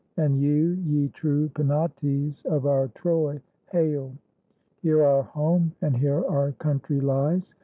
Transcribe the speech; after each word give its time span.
And 0.17 0.41
you, 0.41 0.79
ye 0.87 1.09
true 1.09 1.49
Penates 1.49 2.43
of 2.45 2.65
our 2.65 2.87
Troy, 2.95 3.39
Hail! 3.71 4.11
Here 4.81 5.03
our 5.05 5.21
home, 5.21 5.73
and 5.83 5.95
here 5.95 6.25
our 6.25 6.53
country 6.53 6.99
lies. 6.99 7.53